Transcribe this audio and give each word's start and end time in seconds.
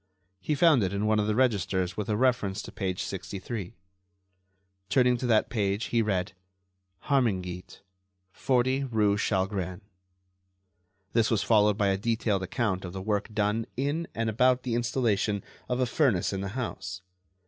He 0.39 0.55
found 0.55 0.81
it 0.81 0.93
in 0.93 1.05
one 1.05 1.19
of 1.19 1.27
the 1.27 1.35
registers 1.35 1.95
with 1.95 2.09
a 2.09 2.17
reference 2.17 2.63
to 2.63 2.71
page 2.71 3.03
63. 3.03 3.75
Turning 4.89 5.15
to 5.17 5.27
that 5.27 5.51
page, 5.51 5.85
he 5.93 6.01
read: 6.01 6.33
"Harmingeat, 7.05 7.81
40 8.31 8.85
rue 8.85 9.15
Chalgrin." 9.15 9.81
This 11.13 11.29
was 11.29 11.43
followed 11.43 11.77
by 11.77 11.89
a 11.89 11.99
detailed 11.99 12.41
account 12.41 12.83
of 12.83 12.93
the 12.93 13.01
work 13.03 13.31
done 13.31 13.67
in 13.77 14.07
and 14.15 14.27
about 14.27 14.63
the 14.63 14.73
installation 14.73 15.43
of 15.69 15.79
a 15.79 15.85
furnace 15.85 16.33
in 16.33 16.41
the 16.41 16.47
house. 16.57 17.03